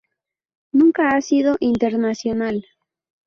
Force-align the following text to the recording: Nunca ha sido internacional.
Nunca 0.71 1.09
ha 1.15 1.21
sido 1.21 1.57
internacional. 1.59 2.65